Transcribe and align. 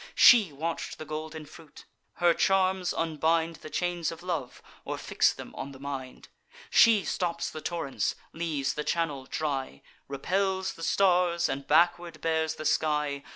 She 0.15 0.51
watch'd 0.51 0.97
the 0.97 1.05
golden 1.05 1.45
fruit; 1.45 1.85
her 2.13 2.33
charms 2.33 2.91
unbind 2.91 3.57
The 3.57 3.69
chains 3.69 4.11
of 4.11 4.23
love, 4.23 4.59
or 4.83 4.97
fix 4.97 5.31
them 5.31 5.53
on 5.53 5.73
the 5.73 5.79
mind: 5.79 6.27
She 6.71 7.05
stops 7.05 7.51
the 7.51 7.61
torrents, 7.61 8.15
leaves 8.33 8.73
the 8.73 8.83
channel 8.83 9.27
dry, 9.27 9.83
Repels 10.07 10.73
the 10.73 10.81
stars, 10.81 11.47
and 11.47 11.67
backward 11.67 12.19
bears 12.19 12.55
the 12.55 12.65
sky. 12.65 13.21